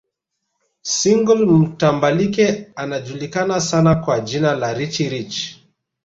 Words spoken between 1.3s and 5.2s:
mtambalike anajulikana sana kwa jina la Richie